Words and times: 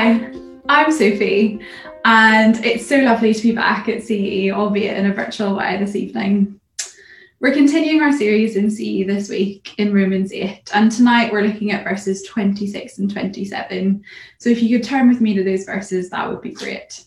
Hi, 0.00 0.30
I'm 0.68 0.92
Sophie, 0.92 1.58
and 2.04 2.64
it's 2.64 2.86
so 2.86 2.98
lovely 2.98 3.34
to 3.34 3.42
be 3.42 3.50
back 3.50 3.88
at 3.88 4.04
CE, 4.04 4.48
albeit 4.52 4.96
in 4.96 5.10
a 5.10 5.12
virtual 5.12 5.56
way 5.56 5.76
this 5.76 5.96
evening. 5.96 6.60
We're 7.40 7.52
continuing 7.52 8.00
our 8.00 8.12
series 8.12 8.54
in 8.54 8.70
CE 8.70 9.08
this 9.08 9.28
week 9.28 9.74
in 9.76 9.92
Romans 9.92 10.32
8, 10.32 10.70
and 10.72 10.92
tonight 10.92 11.32
we're 11.32 11.42
looking 11.42 11.72
at 11.72 11.82
verses 11.82 12.22
26 12.22 12.98
and 12.98 13.10
27. 13.10 14.04
So 14.38 14.50
if 14.50 14.62
you 14.62 14.78
could 14.78 14.86
turn 14.86 15.08
with 15.08 15.20
me 15.20 15.34
to 15.34 15.42
those 15.42 15.64
verses, 15.64 16.10
that 16.10 16.30
would 16.30 16.42
be 16.42 16.52
great. 16.52 17.04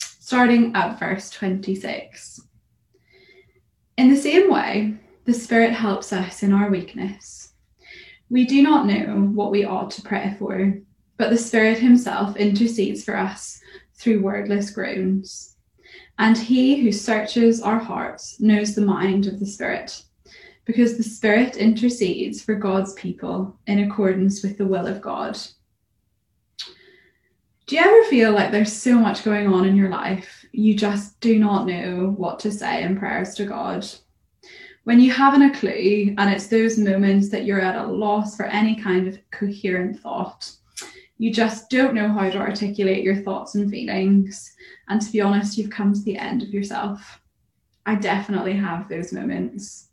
Starting 0.00 0.74
at 0.74 0.98
verse 0.98 1.30
26. 1.30 2.40
In 3.96 4.10
the 4.10 4.16
same 4.16 4.50
way, 4.50 4.96
the 5.24 5.32
Spirit 5.32 5.70
helps 5.70 6.12
us 6.12 6.42
in 6.42 6.52
our 6.52 6.68
weakness. 6.68 7.52
We 8.28 8.44
do 8.44 8.60
not 8.60 8.86
know 8.86 9.30
what 9.32 9.52
we 9.52 9.64
ought 9.64 9.92
to 9.92 10.02
pray 10.02 10.34
for 10.36 10.80
but 11.16 11.30
the 11.30 11.38
Spirit 11.38 11.78
Himself 11.78 12.36
intercedes 12.36 13.04
for 13.04 13.16
us 13.16 13.60
through 13.94 14.22
wordless 14.22 14.70
groans. 14.70 15.56
And 16.18 16.36
He 16.36 16.80
who 16.80 16.92
searches 16.92 17.60
our 17.60 17.78
hearts 17.78 18.40
knows 18.40 18.74
the 18.74 18.82
mind 18.82 19.26
of 19.26 19.40
the 19.40 19.46
Spirit, 19.46 20.02
because 20.64 20.96
the 20.96 21.02
Spirit 21.02 21.56
intercedes 21.56 22.42
for 22.42 22.54
God's 22.54 22.92
people 22.94 23.58
in 23.66 23.80
accordance 23.80 24.42
with 24.42 24.58
the 24.58 24.66
will 24.66 24.86
of 24.86 25.00
God. 25.00 25.38
Do 27.66 27.76
you 27.76 27.82
ever 27.82 28.04
feel 28.10 28.32
like 28.32 28.50
there's 28.50 28.72
so 28.72 28.98
much 28.98 29.24
going 29.24 29.46
on 29.46 29.64
in 29.64 29.74
your 29.74 29.88
life, 29.88 30.44
you 30.52 30.76
just 30.76 31.18
do 31.20 31.38
not 31.38 31.66
know 31.66 32.12
what 32.16 32.38
to 32.40 32.52
say 32.52 32.82
in 32.82 32.98
prayers 32.98 33.34
to 33.36 33.46
God? 33.46 33.86
When 34.84 35.00
you 35.00 35.10
haven't 35.10 35.42
a 35.42 35.58
clue, 35.58 36.14
and 36.18 36.30
it's 36.30 36.48
those 36.48 36.76
moments 36.76 37.30
that 37.30 37.46
you're 37.46 37.62
at 37.62 37.82
a 37.82 37.86
loss 37.86 38.36
for 38.36 38.44
any 38.44 38.76
kind 38.76 39.08
of 39.08 39.18
coherent 39.30 39.98
thought 40.00 40.50
you 41.24 41.32
just 41.32 41.70
don't 41.70 41.94
know 41.94 42.08
how 42.08 42.28
to 42.28 42.36
articulate 42.36 43.02
your 43.02 43.16
thoughts 43.16 43.54
and 43.54 43.70
feelings. 43.70 44.54
And 44.90 45.00
to 45.00 45.10
be 45.10 45.22
honest, 45.22 45.56
you've 45.56 45.70
come 45.70 45.94
to 45.94 46.02
the 46.02 46.18
end 46.18 46.42
of 46.42 46.50
yourself. 46.50 47.18
I 47.86 47.94
definitely 47.94 48.52
have 48.52 48.90
those 48.90 49.10
moments. 49.10 49.88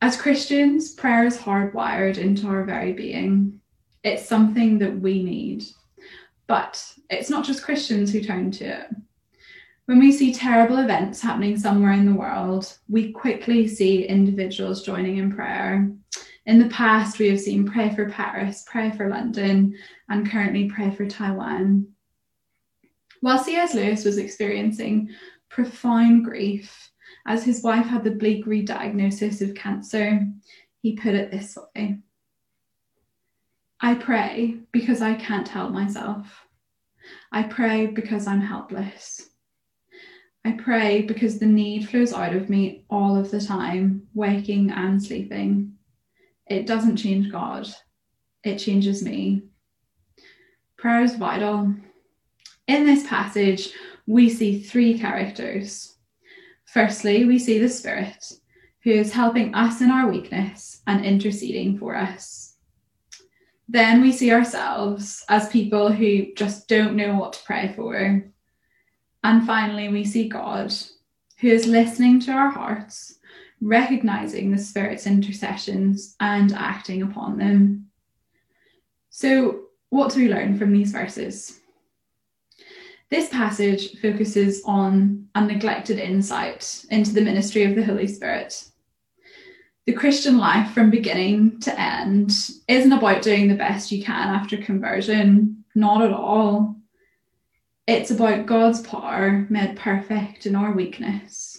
As 0.00 0.16
Christians, 0.16 0.92
prayer 0.92 1.26
is 1.26 1.36
hardwired 1.36 2.18
into 2.18 2.46
our 2.46 2.62
very 2.62 2.92
being. 2.92 3.60
It's 4.04 4.24
something 4.24 4.78
that 4.78 4.96
we 4.96 5.24
need. 5.24 5.64
But 6.46 6.80
it's 7.10 7.28
not 7.28 7.44
just 7.44 7.64
Christians 7.64 8.12
who 8.12 8.22
turn 8.22 8.52
to 8.52 8.64
it. 8.66 8.90
When 9.86 9.98
we 9.98 10.12
see 10.12 10.32
terrible 10.32 10.78
events 10.78 11.20
happening 11.20 11.58
somewhere 11.58 11.94
in 11.94 12.06
the 12.06 12.14
world, 12.14 12.72
we 12.88 13.10
quickly 13.10 13.66
see 13.66 14.04
individuals 14.04 14.84
joining 14.86 15.16
in 15.16 15.34
prayer. 15.34 15.90
In 16.44 16.58
the 16.58 16.68
past, 16.68 17.18
we 17.18 17.28
have 17.28 17.40
seen 17.40 17.68
Pray 17.68 17.94
for 17.94 18.10
Paris, 18.10 18.64
Pray 18.66 18.90
for 18.90 19.08
London, 19.08 19.76
and 20.08 20.28
currently 20.28 20.68
Pray 20.68 20.90
for 20.90 21.06
Taiwan. 21.06 21.86
While 23.20 23.38
C.S. 23.38 23.74
Lewis 23.74 24.04
was 24.04 24.18
experiencing 24.18 25.10
profound 25.48 26.24
grief 26.24 26.90
as 27.26 27.44
his 27.44 27.62
wife 27.62 27.86
had 27.86 28.02
the 28.02 28.10
bleak 28.10 28.46
re-diagnosis 28.46 29.40
of 29.40 29.54
cancer, 29.54 30.26
he 30.80 30.96
put 30.96 31.14
it 31.14 31.30
this 31.30 31.56
way 31.74 31.98
I 33.80 33.94
pray 33.94 34.58
because 34.72 35.02
I 35.02 35.14
can't 35.14 35.46
help 35.46 35.72
myself. 35.72 36.46
I 37.32 37.42
pray 37.42 37.86
because 37.86 38.28
I'm 38.28 38.40
helpless. 38.40 39.28
I 40.44 40.52
pray 40.52 41.02
because 41.02 41.38
the 41.38 41.46
need 41.46 41.88
flows 41.88 42.12
out 42.12 42.34
of 42.34 42.48
me 42.48 42.84
all 42.90 43.16
of 43.16 43.30
the 43.30 43.40
time, 43.40 44.08
waking 44.14 44.70
and 44.70 45.02
sleeping. 45.02 45.74
It 46.48 46.66
doesn't 46.66 46.96
change 46.96 47.30
God, 47.30 47.68
it 48.44 48.58
changes 48.58 49.02
me. 49.02 49.42
Prayer 50.76 51.02
is 51.02 51.14
vital. 51.14 51.74
In 52.66 52.86
this 52.86 53.06
passage, 53.06 53.70
we 54.06 54.28
see 54.28 54.60
three 54.60 54.98
characters. 54.98 55.96
Firstly, 56.64 57.24
we 57.24 57.38
see 57.38 57.58
the 57.58 57.68
Spirit, 57.68 58.32
who 58.82 58.90
is 58.90 59.12
helping 59.12 59.54
us 59.54 59.80
in 59.80 59.90
our 59.90 60.08
weakness 60.08 60.82
and 60.86 61.04
interceding 61.04 61.78
for 61.78 61.94
us. 61.94 62.56
Then 63.68 64.02
we 64.02 64.10
see 64.12 64.32
ourselves 64.32 65.24
as 65.28 65.48
people 65.48 65.92
who 65.92 66.34
just 66.34 66.68
don't 66.68 66.96
know 66.96 67.14
what 67.16 67.34
to 67.34 67.44
pray 67.44 67.72
for. 67.76 68.24
And 69.24 69.46
finally, 69.46 69.88
we 69.88 70.04
see 70.04 70.28
God, 70.28 70.74
who 71.38 71.48
is 71.48 71.66
listening 71.66 72.20
to 72.20 72.32
our 72.32 72.50
hearts 72.50 73.18
recognizing 73.62 74.50
the 74.50 74.58
Spirit's 74.58 75.06
intercessions 75.06 76.16
and 76.18 76.52
acting 76.52 77.02
upon 77.02 77.38
them. 77.38 77.86
So, 79.10 79.62
what 79.90 80.12
do 80.12 80.20
we 80.20 80.32
learn 80.32 80.58
from 80.58 80.72
these 80.72 80.90
verses? 80.90 81.60
This 83.08 83.28
passage 83.28 84.00
focuses 84.00 84.62
on 84.64 85.28
a 85.34 85.44
neglected 85.44 85.98
insight 85.98 86.84
into 86.90 87.12
the 87.12 87.20
ministry 87.20 87.64
of 87.64 87.76
the 87.76 87.84
Holy 87.84 88.08
Spirit. 88.08 88.64
The 89.86 89.92
Christian 89.92 90.38
life 90.38 90.72
from 90.72 90.90
beginning 90.90 91.60
to 91.60 91.78
end 91.78 92.32
isn't 92.68 92.92
about 92.92 93.22
doing 93.22 93.48
the 93.48 93.54
best 93.54 93.92
you 93.92 94.02
can 94.02 94.28
after 94.28 94.56
conversion, 94.56 95.64
not 95.74 96.02
at 96.02 96.12
all. 96.12 96.76
It's 97.86 98.10
about 98.10 98.46
God's 98.46 98.80
power 98.80 99.46
made 99.50 99.76
perfect 99.76 100.46
in 100.46 100.56
our 100.56 100.72
weakness 100.72 101.51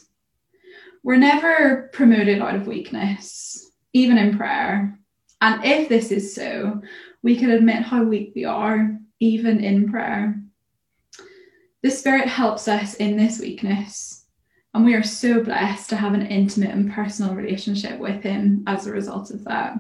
we're 1.03 1.17
never 1.17 1.89
promoted 1.93 2.41
out 2.41 2.55
of 2.55 2.67
weakness, 2.67 3.71
even 3.91 4.17
in 4.17 4.37
prayer. 4.37 4.97
And 5.41 5.63
if 5.65 5.89
this 5.89 6.11
is 6.11 6.33
so, 6.33 6.81
we 7.21 7.35
can 7.35 7.51
admit 7.51 7.83
how 7.83 8.03
weak 8.03 8.31
we 8.35 8.45
are, 8.45 8.97
even 9.19 9.63
in 9.63 9.89
prayer. 9.89 10.41
The 11.81 11.91
Spirit 11.91 12.27
helps 12.27 12.69
us 12.69 12.93
in 12.95 13.17
this 13.17 13.39
weakness, 13.39 14.25
and 14.73 14.85
we 14.85 14.95
are 14.95 15.03
so 15.03 15.43
blessed 15.43 15.89
to 15.89 15.97
have 15.97 16.13
an 16.13 16.25
intimate 16.25 16.71
and 16.71 16.91
personal 16.91 17.35
relationship 17.35 17.99
with 17.99 18.23
Him 18.23 18.63
as 18.65 18.87
a 18.87 18.91
result 18.91 19.31
of 19.31 19.43
that. 19.43 19.77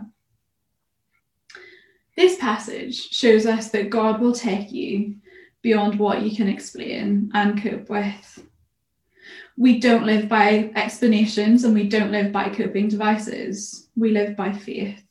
This 2.17 2.37
passage 2.37 3.09
shows 3.11 3.45
us 3.45 3.69
that 3.69 3.89
God 3.89 4.19
will 4.19 4.33
take 4.33 4.71
you 4.73 5.15
beyond 5.61 5.97
what 5.97 6.21
you 6.21 6.35
can 6.35 6.49
explain 6.49 7.31
and 7.33 7.61
cope 7.61 7.89
with 7.89 8.43
we 9.57 9.79
don't 9.79 10.05
live 10.05 10.27
by 10.27 10.71
explanations 10.75 11.63
and 11.63 11.73
we 11.73 11.87
don't 11.87 12.11
live 12.11 12.31
by 12.31 12.49
coping 12.49 12.87
devices. 12.87 13.89
We 13.95 14.11
live 14.11 14.35
by 14.35 14.51
faith. 14.51 15.03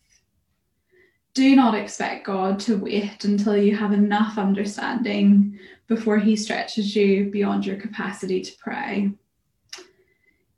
Do 1.34 1.56
not 1.56 1.75
expect 1.75 2.26
God 2.26 2.58
to 2.60 2.76
wait 2.76 3.25
until 3.25 3.56
you 3.56 3.76
have 3.76 3.92
enough 3.92 4.36
understanding 4.36 5.58
before 5.86 6.19
He 6.19 6.36
stretches 6.36 6.94
you 6.94 7.30
beyond 7.30 7.64
your 7.64 7.76
capacity 7.76 8.42
to 8.42 8.53
pray. 8.58 9.12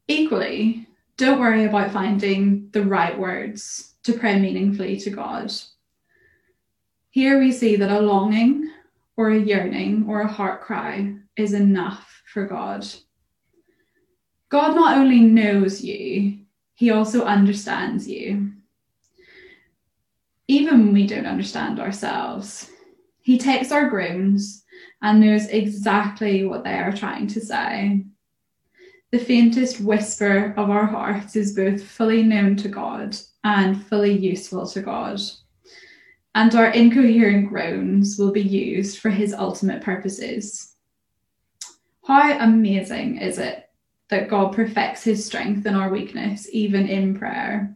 Equally, 0.08 0.88
don't 1.16 1.38
worry 1.38 1.64
about 1.64 1.92
finding 1.92 2.70
the 2.72 2.82
right 2.82 3.16
words 3.16 3.94
to 4.02 4.14
pray 4.14 4.40
meaningfully 4.40 4.98
to 5.00 5.10
God. 5.10 5.52
Here 7.10 7.38
we 7.38 7.52
see 7.52 7.76
that 7.76 7.90
a 7.90 8.00
longing 8.00 8.70
or 9.16 9.30
a 9.30 9.38
yearning 9.38 10.06
or 10.08 10.22
a 10.22 10.26
heart 10.26 10.62
cry 10.62 11.14
is 11.36 11.52
enough 11.52 12.22
for 12.32 12.46
God. 12.46 12.84
God 14.48 14.74
not 14.74 14.98
only 14.98 15.20
knows 15.20 15.82
you, 15.82 16.38
he 16.74 16.90
also 16.90 17.24
understands 17.24 18.08
you. 18.08 18.52
Even 20.48 20.80
when 20.80 20.92
we 20.92 21.06
don't 21.06 21.26
understand 21.26 21.80
ourselves, 21.80 22.70
he 23.22 23.38
takes 23.38 23.72
our 23.72 23.88
groans 23.88 24.64
and 25.00 25.20
knows 25.20 25.46
exactly 25.46 26.44
what 26.44 26.64
they 26.64 26.74
are 26.74 26.92
trying 26.92 27.26
to 27.28 27.40
say. 27.40 28.04
The 29.12 29.18
faintest 29.18 29.80
whisper 29.80 30.52
of 30.56 30.70
our 30.70 30.86
hearts 30.86 31.36
is 31.36 31.54
both 31.54 31.82
fully 31.82 32.22
known 32.22 32.56
to 32.56 32.68
God 32.68 33.16
and 33.44 33.86
fully 33.86 34.12
useful 34.12 34.66
to 34.68 34.82
God. 34.82 35.20
And 36.34 36.54
our 36.54 36.66
incoherent 36.66 37.48
groans 37.48 38.18
will 38.18 38.32
be 38.32 38.42
used 38.42 38.98
for 38.98 39.10
his 39.10 39.32
ultimate 39.32 39.82
purposes. 39.82 40.74
How 42.06 42.38
amazing 42.40 43.18
is 43.18 43.38
it 43.38 43.63
that 44.10 44.28
God 44.28 44.54
perfects 44.54 45.02
his 45.02 45.24
strength 45.24 45.66
in 45.66 45.74
our 45.74 45.88
weakness, 45.88 46.48
even 46.52 46.86
in 46.86 47.18
prayer. 47.18 47.74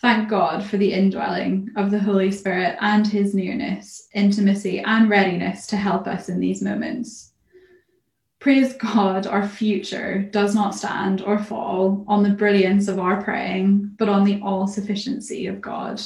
Thank 0.00 0.28
God 0.28 0.64
for 0.64 0.76
the 0.76 0.92
indwelling 0.92 1.70
of 1.76 1.90
the 1.90 1.98
Holy 1.98 2.30
Spirit 2.30 2.76
and 2.80 3.06
his 3.06 3.34
nearness, 3.34 4.08
intimacy, 4.14 4.80
and 4.80 5.10
readiness 5.10 5.66
to 5.68 5.76
help 5.76 6.06
us 6.06 6.28
in 6.28 6.38
these 6.38 6.62
moments. 6.62 7.32
Praise 8.38 8.74
God, 8.74 9.26
our 9.26 9.46
future 9.46 10.22
does 10.30 10.54
not 10.54 10.74
stand 10.74 11.22
or 11.22 11.42
fall 11.42 12.04
on 12.06 12.22
the 12.22 12.30
brilliance 12.30 12.86
of 12.86 13.00
our 13.00 13.20
praying, 13.20 13.90
but 13.98 14.08
on 14.08 14.22
the 14.22 14.40
all 14.42 14.68
sufficiency 14.68 15.48
of 15.48 15.60
God. 15.60 16.00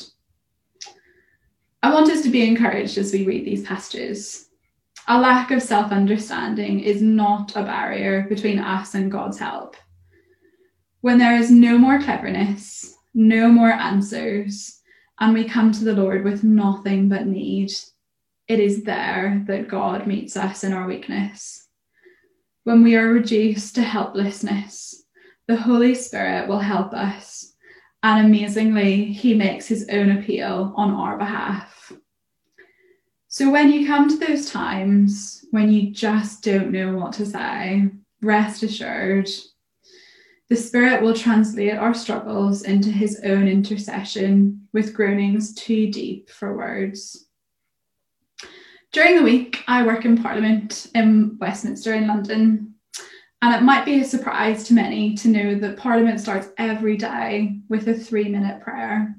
I 1.82 1.92
want 1.92 2.10
us 2.10 2.22
to 2.22 2.30
be 2.30 2.46
encouraged 2.46 2.96
as 2.96 3.12
we 3.12 3.26
read 3.26 3.44
these 3.44 3.66
passages 3.66 4.48
a 5.08 5.18
lack 5.18 5.50
of 5.50 5.62
self 5.62 5.90
understanding 5.90 6.80
is 6.80 7.02
not 7.02 7.56
a 7.56 7.62
barrier 7.62 8.26
between 8.28 8.58
us 8.58 8.94
and 8.94 9.10
God's 9.10 9.38
help. 9.38 9.76
When 11.00 11.18
there 11.18 11.36
is 11.36 11.50
no 11.50 11.76
more 11.78 12.00
cleverness, 12.00 12.94
no 13.14 13.48
more 13.48 13.72
answers, 13.72 14.80
and 15.18 15.34
we 15.34 15.44
come 15.44 15.72
to 15.72 15.84
the 15.84 15.94
Lord 15.94 16.24
with 16.24 16.44
nothing 16.44 17.08
but 17.08 17.26
need, 17.26 17.72
it 18.48 18.60
is 18.60 18.84
there 18.84 19.42
that 19.46 19.68
God 19.68 20.06
meets 20.06 20.36
us 20.36 20.64
in 20.64 20.72
our 20.72 20.86
weakness. 20.86 21.68
When 22.64 22.84
we 22.84 22.94
are 22.96 23.08
reduced 23.08 23.74
to 23.74 23.82
helplessness, 23.82 25.04
the 25.48 25.56
Holy 25.56 25.94
Spirit 25.94 26.48
will 26.48 26.60
help 26.60 26.92
us, 26.92 27.54
and 28.04 28.26
amazingly, 28.26 29.06
He 29.06 29.34
makes 29.34 29.66
His 29.66 29.88
own 29.90 30.18
appeal 30.18 30.72
on 30.76 30.92
our 30.92 31.18
behalf. 31.18 31.92
So, 33.42 33.50
when 33.50 33.72
you 33.72 33.88
come 33.88 34.08
to 34.08 34.16
those 34.24 34.48
times 34.52 35.44
when 35.50 35.72
you 35.72 35.90
just 35.90 36.44
don't 36.44 36.70
know 36.70 36.96
what 36.96 37.12
to 37.14 37.26
say, 37.26 37.88
rest 38.20 38.62
assured 38.62 39.28
the 40.48 40.54
Spirit 40.54 41.02
will 41.02 41.12
translate 41.12 41.74
our 41.74 41.92
struggles 41.92 42.62
into 42.62 42.90
His 42.90 43.20
own 43.24 43.48
intercession 43.48 44.68
with 44.72 44.94
groanings 44.94 45.56
too 45.56 45.90
deep 45.90 46.30
for 46.30 46.56
words. 46.56 47.26
During 48.92 49.16
the 49.16 49.24
week, 49.24 49.64
I 49.66 49.84
work 49.84 50.04
in 50.04 50.22
Parliament 50.22 50.86
in 50.94 51.36
Westminster 51.40 51.94
in 51.94 52.06
London, 52.06 52.74
and 53.42 53.56
it 53.56 53.64
might 53.64 53.84
be 53.84 54.00
a 54.00 54.04
surprise 54.04 54.62
to 54.68 54.74
many 54.74 55.16
to 55.16 55.26
know 55.26 55.56
that 55.56 55.78
Parliament 55.78 56.20
starts 56.20 56.50
every 56.58 56.96
day 56.96 57.58
with 57.68 57.88
a 57.88 57.94
three 57.94 58.28
minute 58.28 58.60
prayer. 58.60 59.16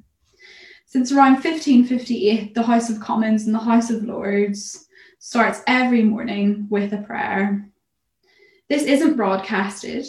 Since 0.93 1.11
around 1.11 1.43
1558, 1.43 2.53
the 2.53 2.61
House 2.61 2.87
of 2.91 2.99
Commons 2.99 3.47
and 3.47 3.55
the 3.55 3.59
House 3.59 3.89
of 3.89 4.03
Lords 4.03 4.87
starts 5.17 5.63
every 5.65 6.03
morning 6.03 6.67
with 6.69 6.93
a 6.93 7.01
prayer. 7.01 7.67
This 8.69 8.83
isn't 8.83 9.17
broadcasted, 9.17 10.05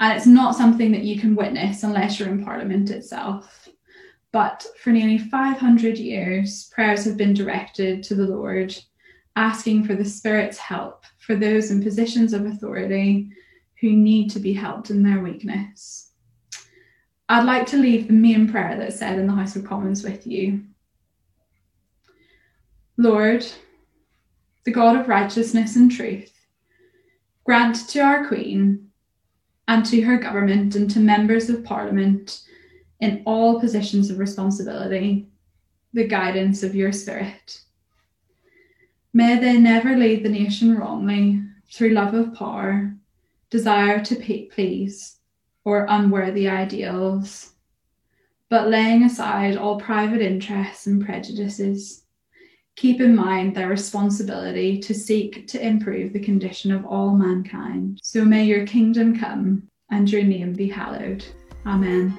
and 0.00 0.14
it's 0.14 0.26
not 0.26 0.56
something 0.56 0.92
that 0.92 1.04
you 1.04 1.18
can 1.18 1.34
witness 1.34 1.84
unless 1.84 2.20
you're 2.20 2.28
in 2.28 2.44
Parliament 2.44 2.90
itself. 2.90 3.66
But 4.30 4.66
for 4.78 4.90
nearly 4.90 5.16
500 5.16 5.96
years, 5.96 6.64
prayers 6.64 7.06
have 7.06 7.16
been 7.16 7.32
directed 7.32 8.02
to 8.02 8.14
the 8.14 8.26
Lord, 8.26 8.76
asking 9.36 9.84
for 9.84 9.94
the 9.94 10.04
Spirit's 10.04 10.58
help 10.58 11.06
for 11.16 11.34
those 11.34 11.70
in 11.70 11.82
positions 11.82 12.34
of 12.34 12.44
authority 12.44 13.30
who 13.80 13.92
need 13.92 14.30
to 14.32 14.38
be 14.38 14.52
helped 14.52 14.90
in 14.90 15.02
their 15.02 15.22
weakness. 15.22 16.10
I'd 17.28 17.44
like 17.44 17.66
to 17.68 17.78
leave 17.78 18.06
the 18.06 18.12
main 18.12 18.50
prayer 18.50 18.76
that's 18.76 18.98
said 18.98 19.18
in 19.18 19.26
the 19.26 19.32
House 19.32 19.56
of 19.56 19.64
Commons 19.64 20.04
with 20.04 20.26
you. 20.26 20.62
Lord, 22.96 23.46
the 24.64 24.72
God 24.72 24.96
of 25.00 25.08
righteousness 25.08 25.76
and 25.76 25.90
truth, 25.90 26.32
grant 27.44 27.88
to 27.88 28.00
our 28.00 28.28
Queen 28.28 28.90
and 29.66 29.84
to 29.86 30.02
her 30.02 30.18
government 30.18 30.76
and 30.76 30.90
to 30.90 31.00
members 31.00 31.48
of 31.48 31.64
Parliament 31.64 32.42
in 33.00 33.22
all 33.24 33.58
positions 33.58 34.10
of 34.10 34.18
responsibility 34.18 35.28
the 35.94 36.06
guidance 36.06 36.62
of 36.62 36.74
your 36.74 36.92
Spirit. 36.92 37.60
May 39.12 39.38
they 39.38 39.58
never 39.58 39.96
lead 39.96 40.24
the 40.24 40.28
nation 40.28 40.76
wrongly 40.76 41.40
through 41.72 41.90
love 41.90 42.14
of 42.14 42.34
power, 42.34 42.94
desire 43.48 44.04
to 44.04 44.48
please, 44.50 45.18
or 45.64 45.86
unworthy 45.88 46.48
ideals, 46.48 47.52
but 48.50 48.68
laying 48.68 49.04
aside 49.04 49.56
all 49.56 49.80
private 49.80 50.20
interests 50.20 50.86
and 50.86 51.04
prejudices, 51.04 52.04
keep 52.76 53.00
in 53.00 53.14
mind 53.14 53.54
their 53.54 53.68
responsibility 53.68 54.78
to 54.78 54.94
seek 54.94 55.46
to 55.48 55.64
improve 55.64 56.12
the 56.12 56.20
condition 56.20 56.72
of 56.72 56.84
all 56.84 57.14
mankind. 57.14 57.98
So 58.02 58.24
may 58.24 58.44
your 58.44 58.66
kingdom 58.66 59.18
come 59.18 59.68
and 59.90 60.10
your 60.10 60.22
name 60.22 60.52
be 60.52 60.68
hallowed. 60.68 61.24
Amen. 61.66 62.16